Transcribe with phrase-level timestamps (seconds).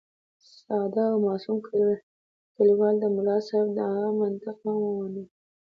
[0.61, 1.57] ساده او معصوم
[2.55, 3.87] کلیوال د ملا صاحب دا
[4.19, 5.23] منطق هم ومنلو.